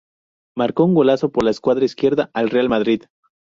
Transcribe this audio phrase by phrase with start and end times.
[0.57, 3.03] Marco un golazo por la escuadra izquierda al Real Madrid.